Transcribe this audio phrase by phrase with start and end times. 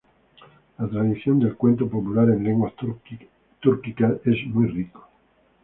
[0.79, 2.73] La tradición del cuento popular en lenguas
[3.61, 5.07] túrquicas es muy rico.